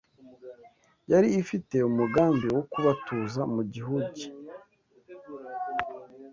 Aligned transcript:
yari 1.11 1.27
ifite 1.41 1.75
umugambi 1.89 2.45
wo 2.55 2.61
kubatuza 2.71 3.41
mu 3.53 3.61
gihugi 3.73 4.25